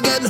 [0.00, 0.29] again.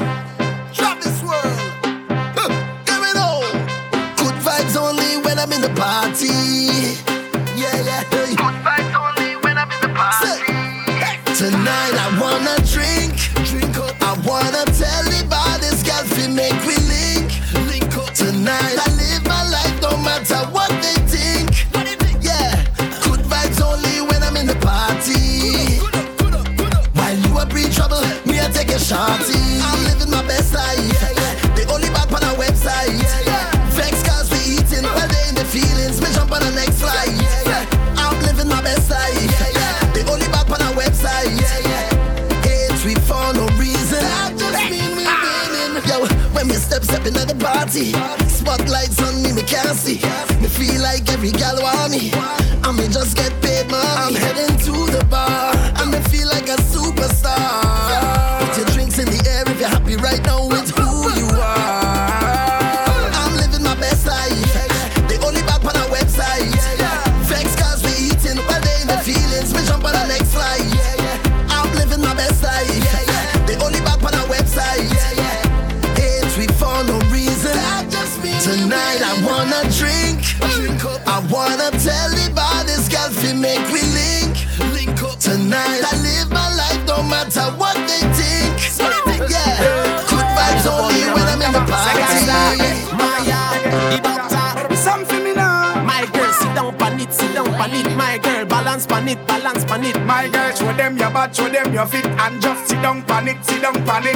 [100.70, 103.74] Show them your butt, show them your feet, and just sit down, panic, sit down,
[103.84, 104.14] panic.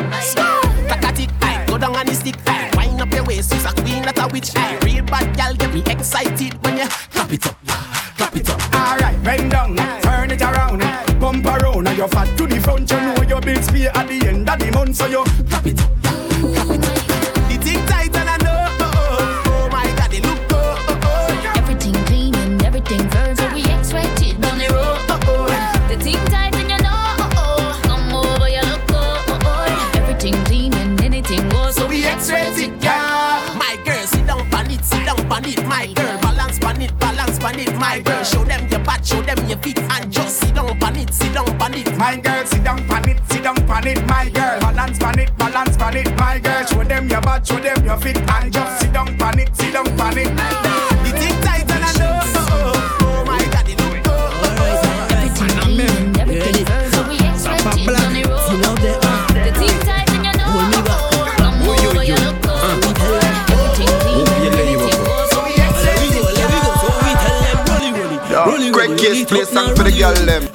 [0.89, 1.65] Tack at it, aye.
[1.67, 2.71] Go down on the stick, aye.
[2.77, 4.79] Wind up your waist, she's a queen, not a witch, aye.
[4.85, 7.57] Real bad gal, get me excited when you clap it up,
[8.17, 8.75] clap it up.
[8.75, 10.81] Alright, bend down, turn it around,
[11.21, 12.91] bump around, and you're fat to the front.
[12.91, 15.81] You know your bills pay at the end of the month, so you clap it
[15.81, 16.04] up,
[42.05, 44.07] My girl, sit down, pan it, sit down, pan it.
[44.07, 46.15] My girl, balance, pan it, balance, pan it.
[46.19, 49.39] My girl, show them your butt, show them your feet, and just sit down, pan
[49.39, 50.29] it, sit down, pan it.
[50.29, 50.37] The
[51.41, 55.17] tight and I know, oh, oh, oh my God, they look, oh, oh, oh.
[55.17, 59.33] Everything clean and everything firm, so we expected on the road.
[59.33, 61.33] The thing tight and you know, oh, oh.
[61.41, 62.53] come over, you look, oh,
[62.85, 63.49] oh, oh.
[63.49, 65.57] Everything clean and anything goes, so we
[68.29, 70.54] Yo, Craig Case play song for the girl them.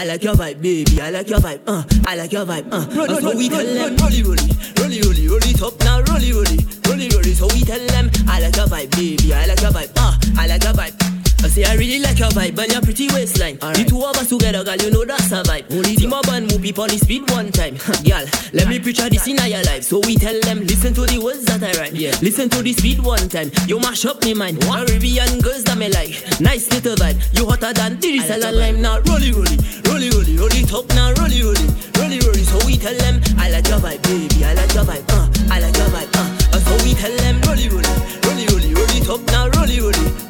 [0.00, 2.86] I like your vibe, baby, I like your vibe, uh, I like your vibe, uh.
[3.06, 4.48] That's so we tell them, rolly, rolly,
[4.80, 6.56] rolly, rolly, rolly, top now, rolly, rolly,
[6.88, 9.92] rolly, rolly, so we tell them, I like your vibe, baby, I like your vibe,
[9.98, 11.09] uh, I like your vibe.
[11.42, 13.56] I say I really like your vibe and your pretty waistline.
[13.56, 15.64] The two of us together, girl, you know that's a vibe.
[15.96, 17.80] Team up and move people on the speed one time.
[18.04, 19.84] girl, let me picture this in your life.
[19.84, 21.94] So we tell them, listen to the words that I write.
[21.94, 22.12] Yeah.
[22.20, 23.50] Listen to the speed one time.
[23.66, 24.60] You mash up me mind.
[24.60, 26.12] Caribbean girls that me like.
[26.40, 27.16] Nice little vibe.
[27.32, 29.00] You hotter than the salad lime now.
[29.08, 29.56] Rolly, rolly,
[29.88, 31.16] rolly, rolly, rolly, top now.
[31.16, 32.44] Rolly, rolly, rolly, rolly.
[32.44, 34.44] So we tell them, I like your vibe, baby.
[34.44, 35.08] I like your vibe.
[35.08, 36.12] Uh, I like your vibe.
[36.12, 36.60] Uh.
[36.60, 37.88] So we tell them, rolly, rolly,
[38.28, 39.48] rolly, rolly, rolly, top now.
[39.56, 40.29] Rolly, rolly.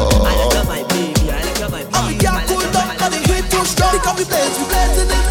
[0.00, 1.30] I like vibe, baby.
[1.30, 1.90] I like vibe.
[1.94, 3.92] Uh, We can't cool down cause the heat too strong.
[3.98, 5.24] Because we blaze, we blazing it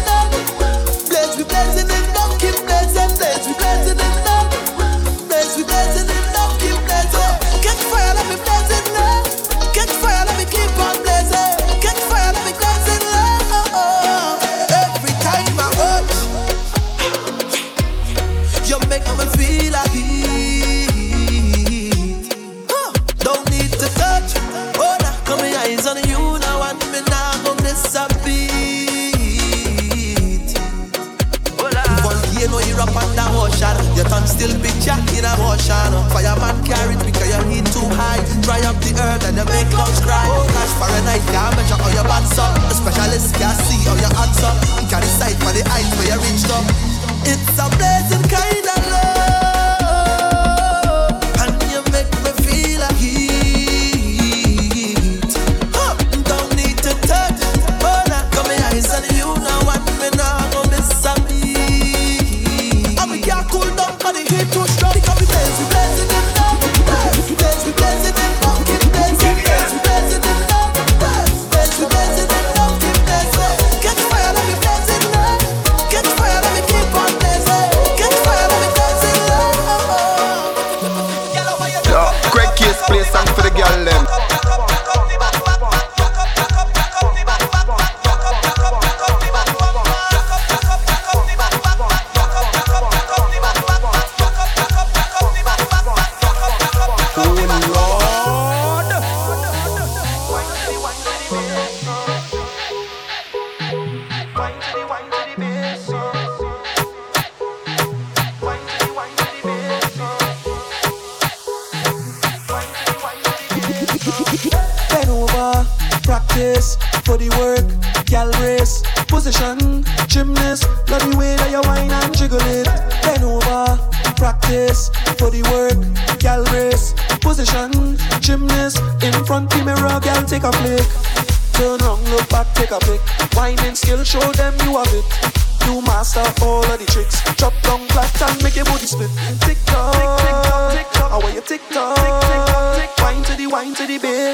[1.08, 2.04] Blaze, we blazing it
[2.40, 4.14] Keep blazing, blaze, we blazing it
[5.28, 6.24] Blaze, we blazing it
[6.60, 7.36] Keep blazing.
[7.64, 9.24] Catch fire, let me blaze it up.
[9.74, 11.56] Catch fire, let me keep on blazing.
[11.84, 14.42] Catch fire, let me blaze it up.
[14.70, 15.68] Every time I
[18.68, 19.94] You make me feel like
[34.88, 35.92] ya in a motion.
[36.08, 38.24] Fireman carried because your heat too high.
[38.40, 40.24] Dry up the earth and you make clouds cry.
[40.32, 42.52] Oh, Cash Fahrenheit can't measure all your bad up.
[42.68, 44.56] The specialist can't see all your hands up.
[44.80, 46.64] You can't decide for the eyes where you reached up.
[47.28, 49.17] It's a blazing kind of love.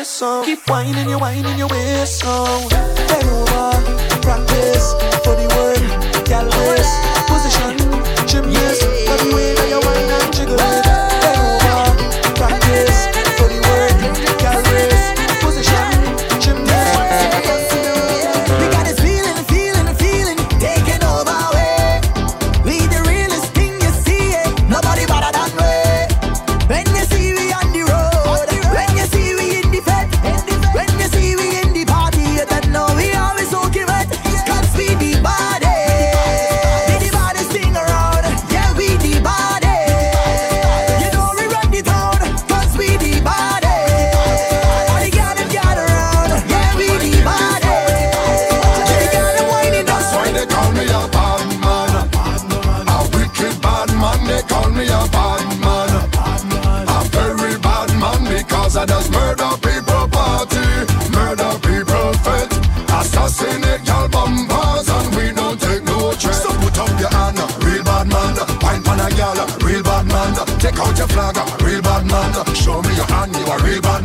[0.04, 0.44] The.
[0.44, 2.68] Keep whining, you whining your waist song.
[2.68, 3.72] Bend over,
[4.20, 4.92] practice
[5.24, 6.26] for the word.
[6.26, 7.13] Gal race,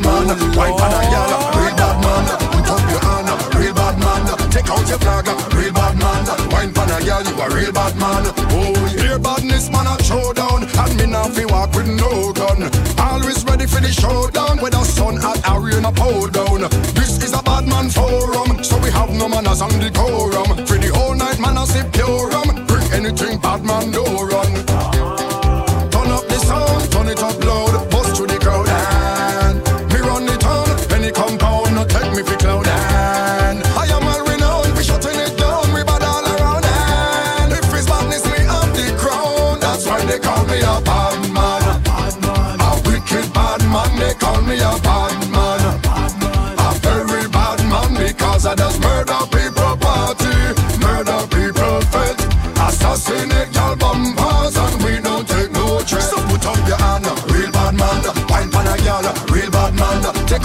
[0.01, 0.55] bad man.
[0.55, 2.25] Wine pan a gal, real bad man.
[2.51, 4.51] Put up your hand, real bad man.
[4.51, 6.25] Take out your flag, real bad man.
[6.51, 8.23] Wine pan a gal, you a real bad man.
[8.51, 12.69] Oh, here badness man a showdown, and me now fi walk with no gun.
[12.99, 16.61] Always ready for the showdown, whether sun hot or rain a pour down.
[16.95, 20.65] This is a bad man forum, so we have no manners and decorum.
[20.65, 22.65] For the whole night man a sip pure rum.
[22.67, 24.08] Bring anything bad man do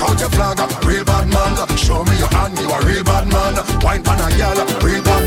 [0.05, 1.77] out your flag, real bad man.
[1.77, 3.55] Show me your hand, you a real bad man.
[3.81, 5.24] Wine pan a gal, real bad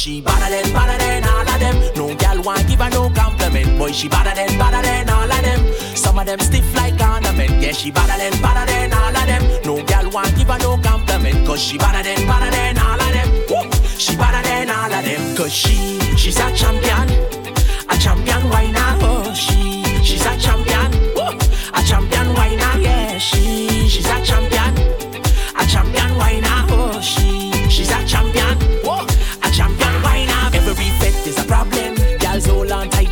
[0.00, 1.76] she badder than badder than all of them.
[1.94, 3.78] No gal want give her no compliment.
[3.78, 5.60] Boy, she badder than badder than all of them.
[5.94, 7.62] Some of them stiff like ornament.
[7.62, 9.42] Yeah, she badder than badder than all of them.
[9.66, 11.46] No gal want give her no compliment.
[11.46, 13.80] Cause she badder than badder than all of them.
[14.00, 16.79] She better than all of them Cause she, she's a champion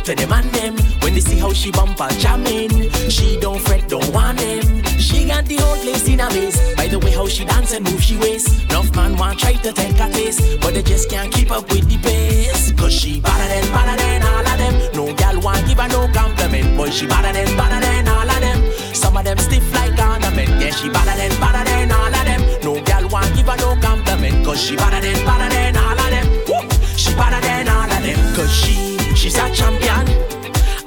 [0.05, 0.75] to them and them.
[1.01, 4.61] When they see how she bump her jamming She don't fret, don't want them.
[4.99, 6.57] She got the whole place in a maze.
[6.75, 9.71] By the way how she dance and move she waist Enough man want try to
[9.71, 12.71] take her taste But they just can't keep up with the pace.
[12.73, 14.75] Cause she better than, better than all of them.
[14.93, 18.39] No gal want give her no compliment Boy she better than, better than all of
[18.39, 18.59] them.
[18.93, 20.49] Some of them stiff like ornament.
[20.61, 22.41] Yeah she better than, better than all of them.
[22.63, 26.09] No gal want give her no compliment Cause she better than, better than all of
[26.13, 26.27] them.
[26.47, 26.69] Woo!
[26.95, 30.07] She better than all of them Cause she, she's a champion,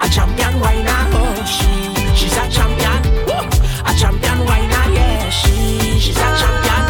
[0.00, 1.00] a champion whiner.
[1.12, 1.68] Oh, she,
[2.16, 3.04] she's a champion,
[3.84, 4.84] a champion whiner.
[4.96, 6.84] Yeah, she, she's a champion,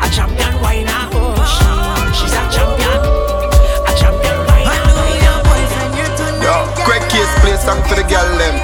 [0.00, 1.08] a champion whiner.
[1.12, 1.68] Oh, she,
[2.16, 3.00] she's a champion,
[3.84, 4.80] a champion whiner.
[6.42, 6.54] Yo,
[6.86, 8.63] Craig Case play song for the girl them.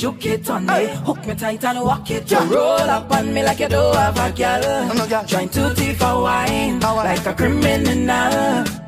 [0.00, 0.86] juke it on me.
[1.04, 2.30] Hook me tight and walk it.
[2.30, 5.26] You roll up on me like you do have a girl.
[5.26, 8.79] Trying to teeth a wine like a criminal.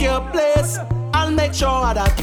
[0.00, 0.78] take your place.
[1.12, 2.16] I'll make sure that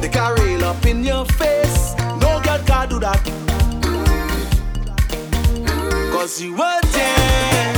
[0.00, 1.94] they rail up in your face.
[2.20, 3.22] No girl can do that.
[6.12, 7.74] Cause you were there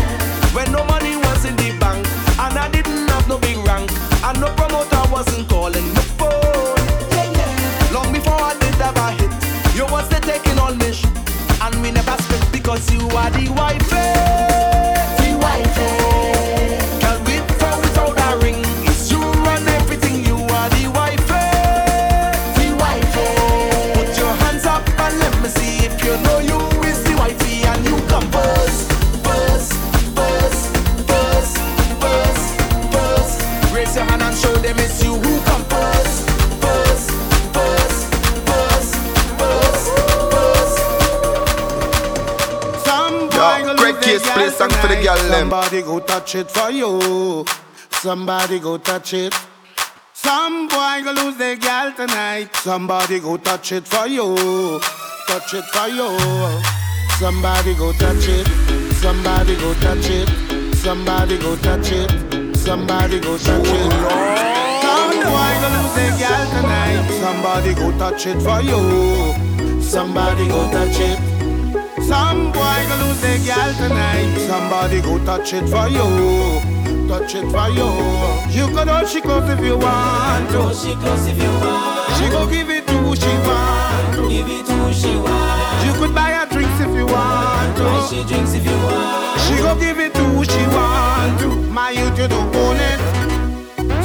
[0.55, 2.07] when no money was in the bank,
[2.39, 3.91] and I didn't have no big rank,
[4.25, 6.81] and no promoter wasn't calling me phone.
[7.93, 9.33] Long before I did have a hit,
[9.77, 11.11] you was there taking all me shit,
[11.61, 14.42] and we never split because you are the wife.
[44.35, 45.51] play song for the girl them.
[45.51, 47.45] Somebody go touch it for you.
[47.90, 49.35] Somebody go touch it.
[50.14, 52.55] Some boy go lose their girl tonight.
[52.57, 54.81] Somebody go touch it for you.
[55.27, 56.09] Touch it for you.
[57.18, 58.47] Somebody go touch it.
[59.03, 60.29] Somebody go touch it.
[60.77, 62.11] Somebody go touch it.
[62.57, 63.92] Somebody go touch it.
[64.83, 67.09] Some boy go lose their girl tonight.
[67.21, 69.83] Somebody go touch it for you.
[69.83, 71.32] Somebody go touch it.
[72.12, 74.37] Some boy gonna lose their gal tonight.
[74.46, 76.09] Somebody go touch it for you.
[77.09, 77.88] Touch it for you.
[78.53, 80.61] You can hold she close if you want to.
[80.61, 82.12] Hold she close if you want.
[82.18, 84.14] She go give it to who she want.
[84.16, 84.29] To.
[84.29, 85.87] Give it to who she want.
[85.87, 87.83] You could buy her drinks if you want to.
[87.83, 89.40] Buy she drinks if you want.
[89.46, 91.48] She go give it to who she want to.
[91.72, 92.72] My youth, you do boy.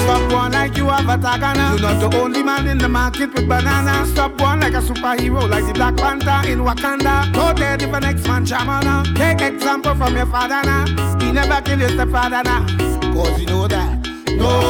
[0.08, 1.78] Stop one like you have a tagana.
[1.78, 4.06] You're not the only man in the market with banana.
[4.06, 7.34] Stop one like a superhero, like the Black Panther in Wakanda.
[7.34, 9.04] Go there if an ex man shamana.
[9.18, 10.86] Take example from your father now.
[11.20, 12.66] He never killed your stepfather now.
[13.14, 14.08] Cause you know that.
[14.38, 14.67] No.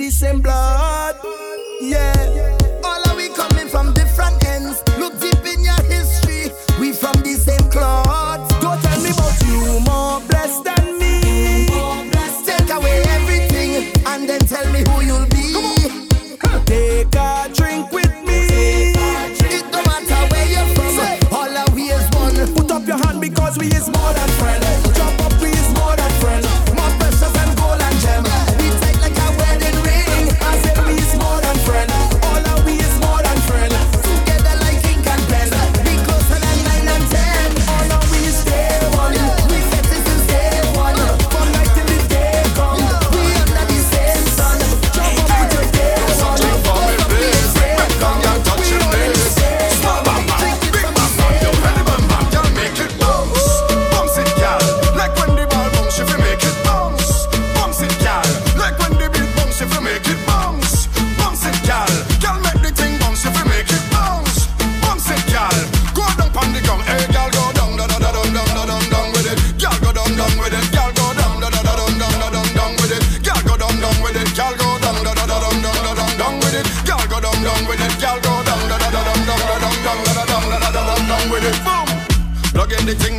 [0.00, 0.79] December.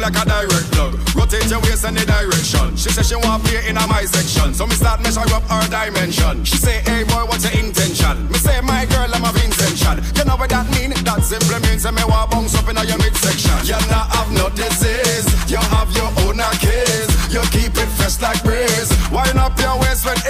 [0.01, 0.97] like a direct plug.
[1.13, 2.75] Rotate your waist any direction.
[2.75, 6.43] She say she want play in my section, so me start measure up her dimension.
[6.43, 8.27] She say, Hey boy, what's your intention?
[8.33, 10.01] Me say, My girl, I'm a intention.
[10.17, 10.91] You know what that mean?
[11.05, 13.53] That simply means that me want bounce up in your midsection.
[13.63, 15.29] You not have no disease.
[15.45, 17.11] You have your own case.
[17.29, 18.89] You keep it fresh like breeze.
[19.11, 20.20] Wind up your waist with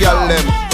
[0.00, 0.69] girl them.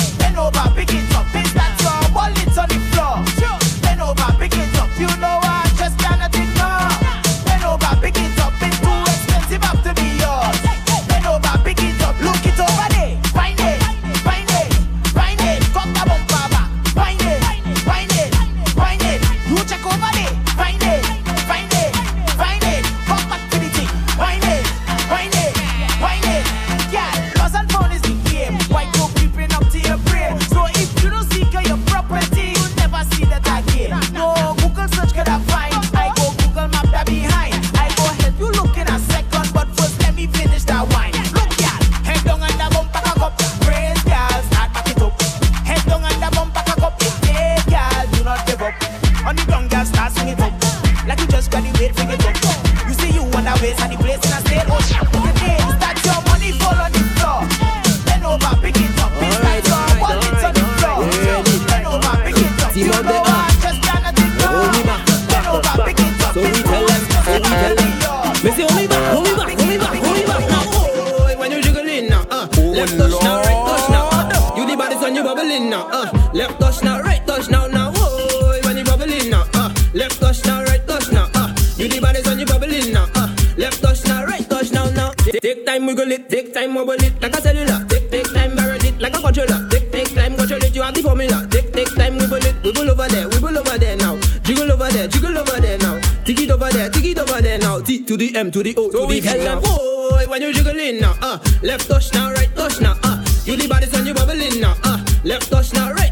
[86.57, 87.85] time, wobble it like a cellular.
[87.85, 89.69] Take, take time, barrel it like a controller.
[89.69, 91.47] Take, take time, control it, you have the formula.
[91.51, 94.17] Take, take time, wibble it, wibble over there, wibble over there now.
[94.43, 96.01] Jiggle over there, jiggle over there now.
[96.25, 97.81] Tick it over there, tick it over there now.
[97.81, 99.61] T to the M to the O so to the L now.
[99.67, 103.69] Oh, when you jiggling now, uh, left touch now, right touch now, uh, you the
[103.69, 106.06] body's on you bubbling now, uh, left touch now, right.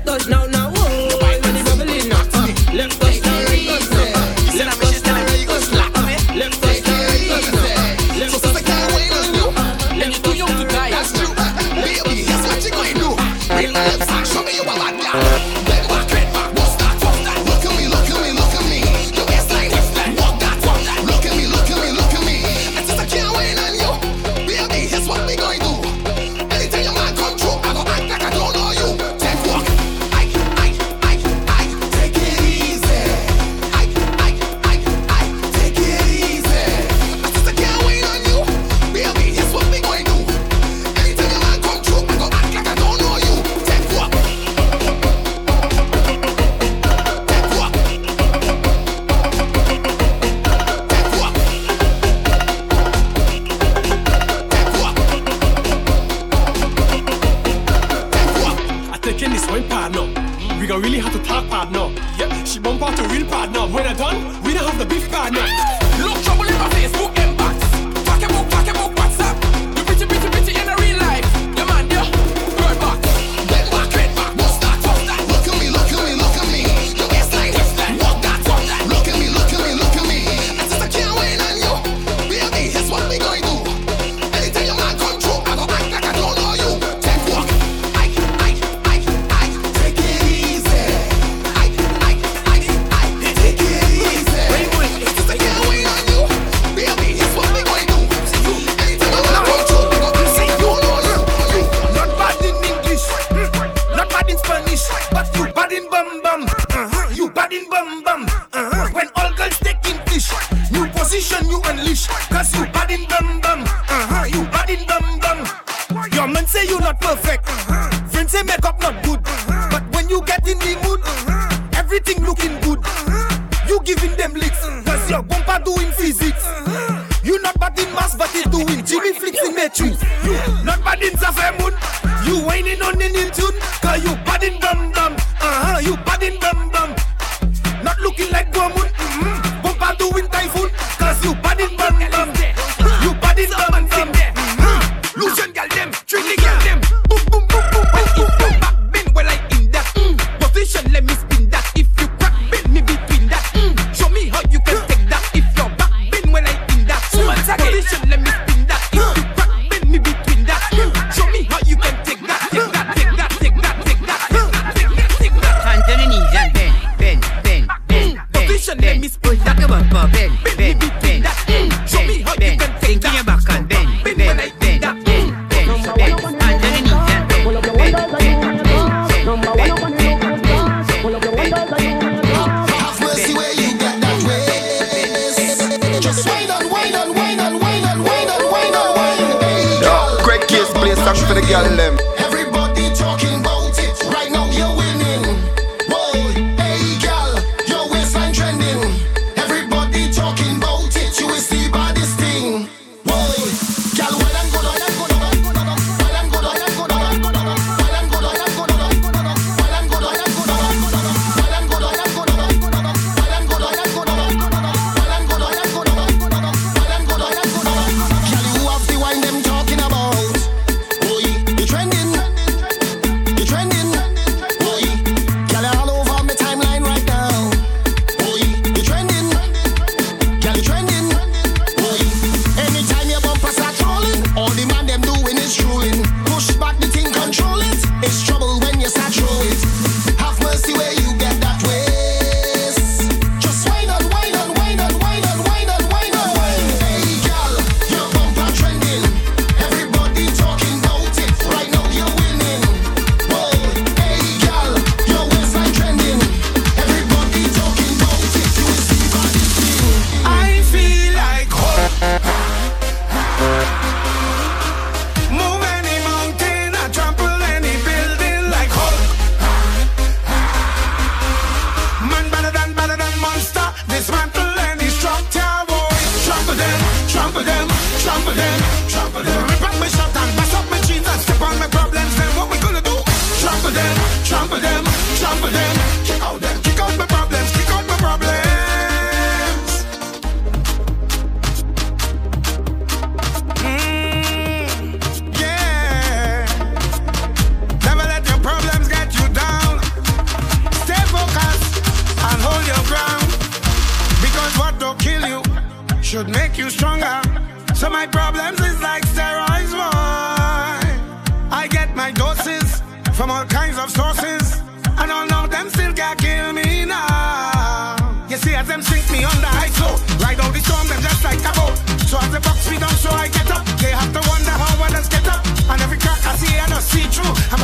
[319.14, 319.86] Me under ice, so
[320.18, 321.76] ride out the storm, them just like a boat.
[322.10, 323.62] So as they box me down, so I get up.
[323.78, 326.82] They have to wonder how others get up, and every crack I see, I don't
[326.82, 327.34] see through.
[327.52, 327.58] And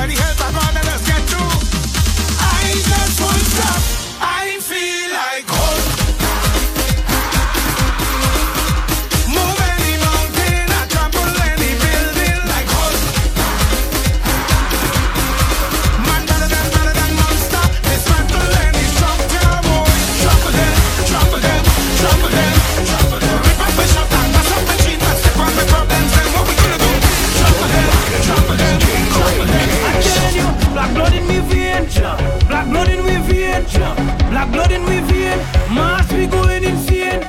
[34.40, 35.38] black blood in me vein.
[35.74, 37.28] Mass we going insane.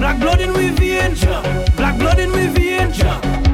[0.00, 1.14] Black blood in me vein,
[1.76, 2.90] black blood in me vein,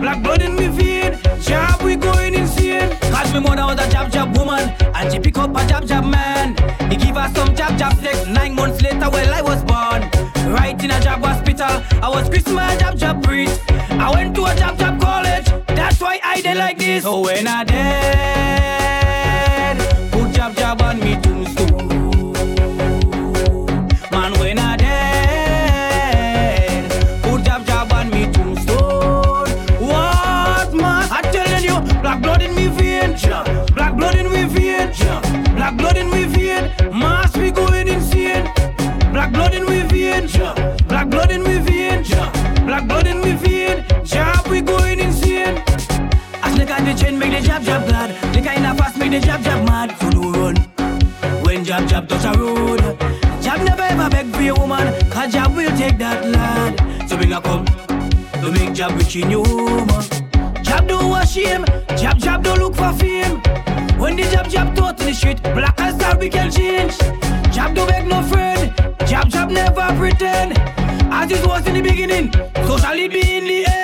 [0.00, 1.18] black blood in me vein.
[1.40, 2.96] Job we going insane.
[3.12, 6.04] Cause me mother was a jab jab woman And she pick up a jab jab
[6.04, 6.56] man
[6.90, 10.00] He give her some jab jab sex Nine months later well I was born
[10.52, 14.54] Right in a jab hospital I was Christmas jab jab priest I went to a
[14.54, 18.85] jab jab college That's why I did like this So when I dead
[49.20, 50.56] the jab jab mad So do run
[51.44, 52.80] When jab jab touch a road
[53.40, 57.32] Jab never ever beg for a woman Cause jab will take that lad So bring
[57.32, 60.02] a come To make jab rich in your woman
[60.62, 61.64] Jab don't wash shame,
[61.96, 63.40] jab jab don't look for fame.
[63.98, 66.98] When the jab jab in the street, black and star we can change.
[67.54, 68.74] Jab don't beg no friend,
[69.06, 70.58] jab jab never pretend.
[71.12, 72.32] As it was in the beginning,
[72.66, 73.75] so shall it be in the end.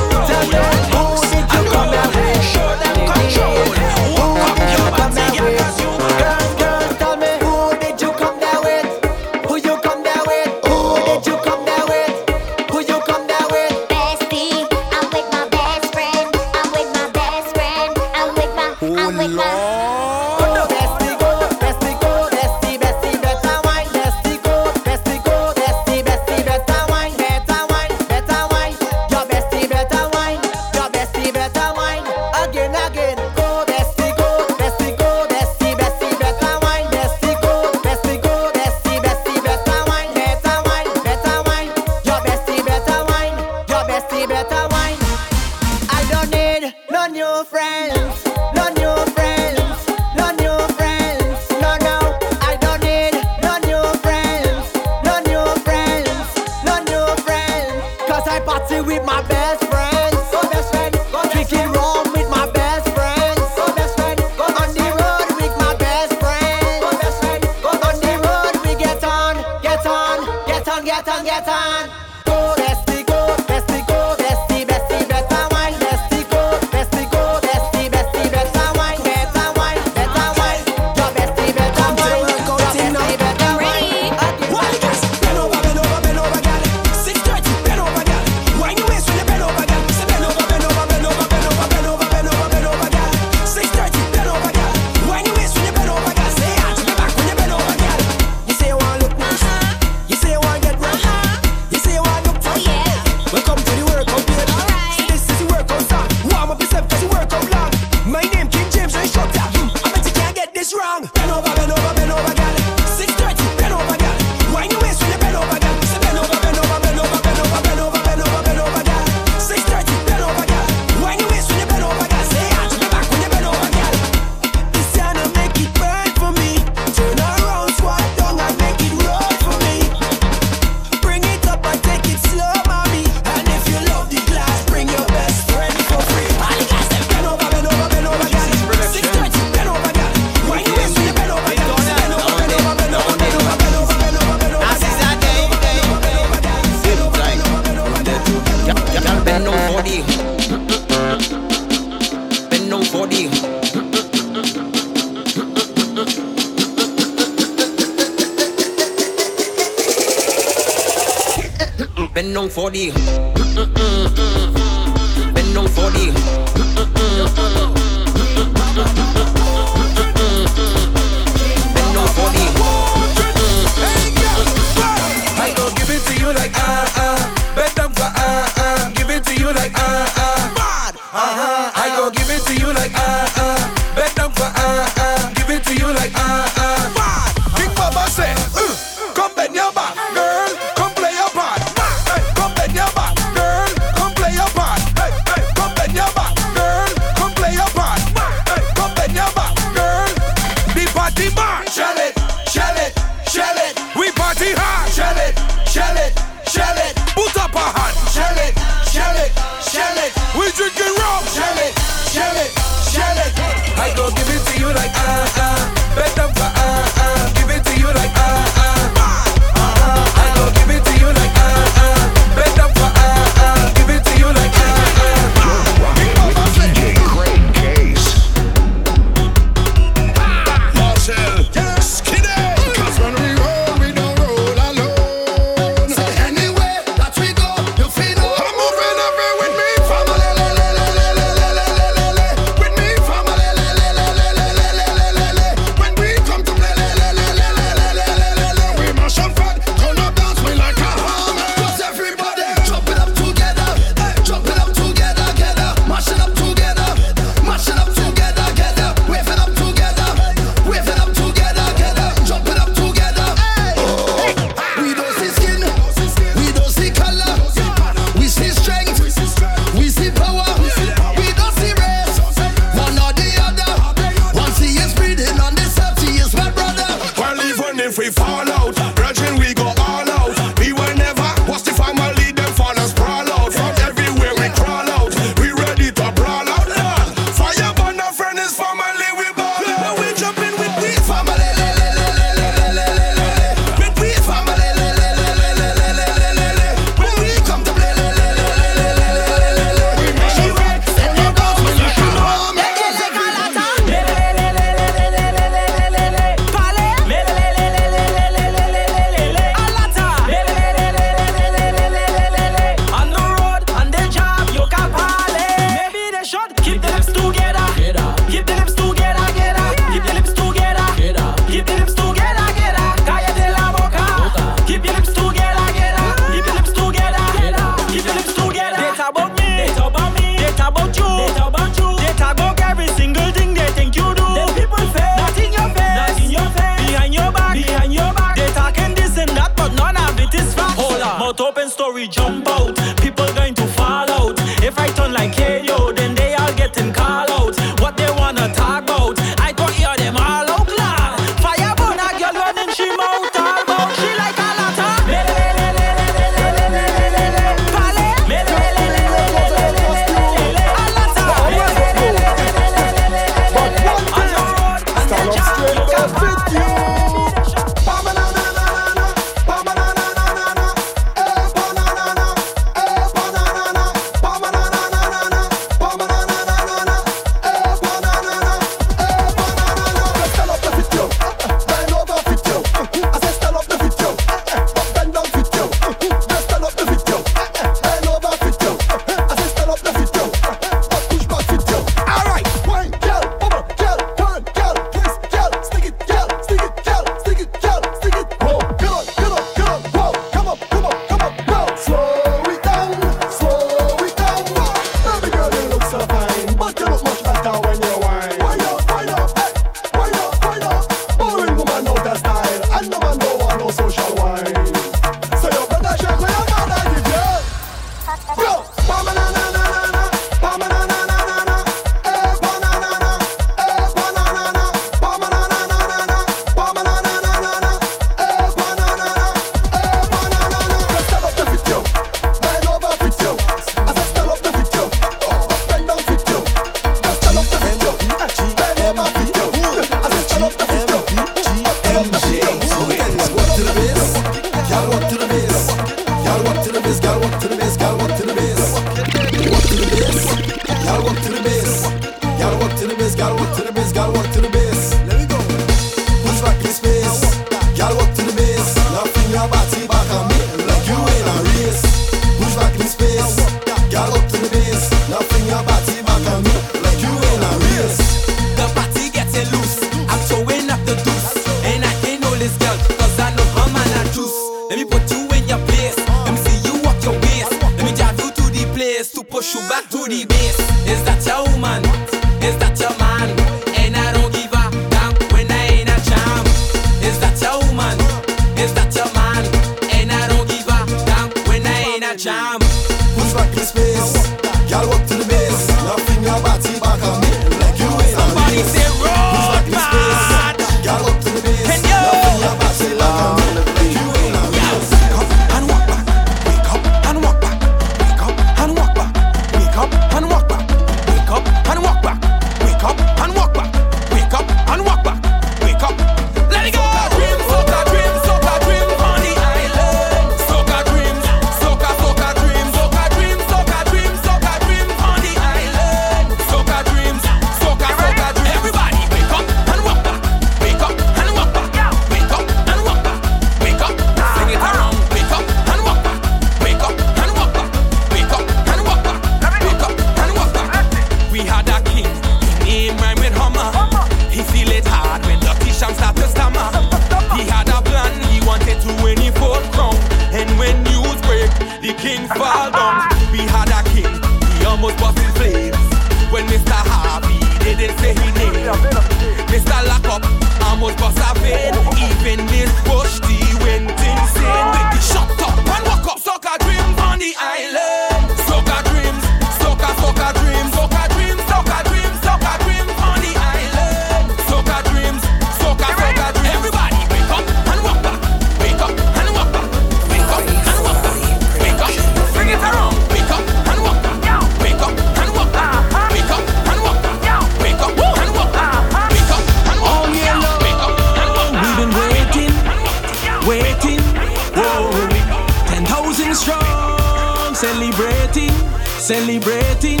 [597.94, 598.50] Celebrating.
[598.98, 600.00] Celebrating.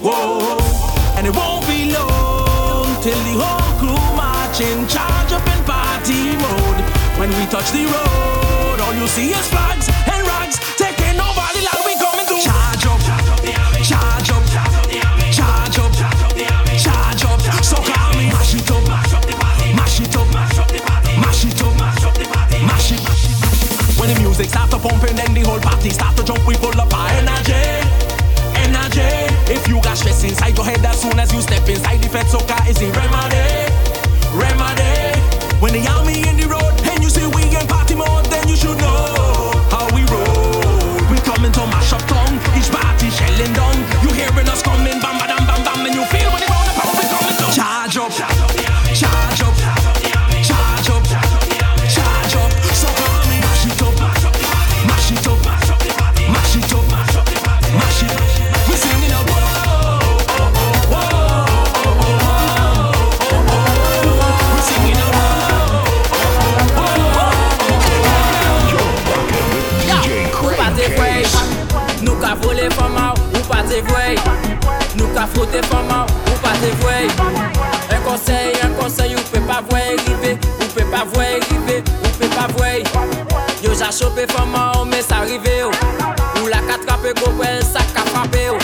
[0.00, 0.58] Whoa,
[1.16, 6.36] and it won't be long till the whole crew march in charge up in party
[6.36, 6.82] mode.
[7.18, 10.01] When we touch the road, all you see is flags
[24.82, 26.44] pumping, then the whole party start to jump.
[26.46, 27.62] We full of energy,
[28.66, 29.10] energy.
[29.46, 32.26] If you got stress inside your head, as soon as you step inside the fed
[32.26, 33.70] soca is the remedy,
[34.34, 35.20] remedy.
[35.62, 36.71] When the army in the road,
[73.82, 74.16] te vwey.
[74.96, 77.08] Nou ka frote fama ou pa te vwey.
[77.90, 82.12] Un konsey, un konsey ou pe pa vwey rive Ou pe pa vwey rive, ou
[82.18, 82.82] pe pa vwey.
[83.62, 85.70] Yo ja chope fama ou me sa rive yo.
[86.40, 88.58] Ou la ka trape gopel sa ka frape yo.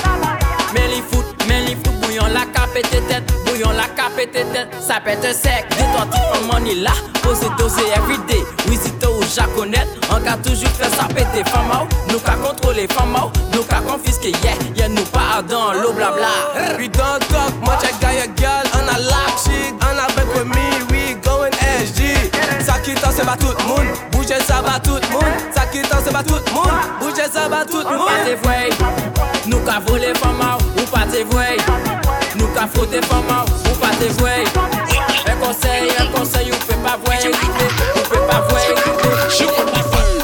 [0.74, 4.42] Men li fout, men li fout Bouyon la ka pete tet, bouyon la ka pete
[4.52, 6.92] tet Sa pete sek, de ton ti faman ni la.
[7.22, 12.02] Pose doze everyday, wizito ou jaconet An ka toujou fè sa pete fama ou.
[12.08, 13.48] Nou ka kontrole fama ou
[15.42, 16.76] dans l'eau blabla.
[16.78, 19.74] We don't talk much, I got your girl on a lap chick.
[19.82, 22.30] On a back with me, we going SG.
[22.64, 25.34] Ça qui t'en c'est pas tout le monde, bougez ça va tout le monde.
[25.54, 26.70] Ça qui t'en c'est pas tout le monde,
[27.00, 28.08] bougez ça va tout le monde.
[28.42, 28.52] Pas
[29.46, 30.42] nous qu'a volé femme
[30.76, 31.56] ou pas tes voyes.
[32.36, 34.44] Nous qu'a frotté femme ou pas tes voyes.
[35.26, 38.74] Un conseil, un conseil, ou fait pas voyer, ou fait pas voyer.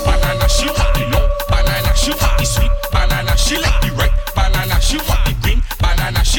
[0.05, 1.11] Banana, she high,
[1.49, 2.13] banana, she
[2.93, 3.84] banana, she.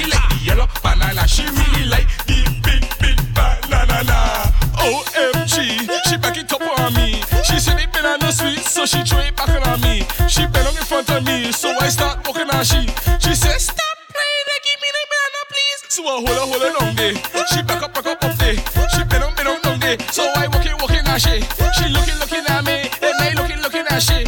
[0.07, 4.51] Like the yellow banana, she really like the big, big banana.
[4.79, 7.21] OMG, she back it up on me.
[7.43, 10.05] She said the banana sweet, so she throw it back on me.
[10.27, 12.87] She bend on in front of me, so I start walking on she.
[13.19, 15.79] She said, Stop playing, give me the banana, please.
[15.89, 17.15] So I hold her, hold her down there.
[17.49, 18.55] She back up, back up, up there.
[18.93, 19.97] She bend on, bend on down there.
[20.11, 21.41] So I walk it, walking on she.
[21.77, 24.24] She looking, looking at me, and I looking, looking at she.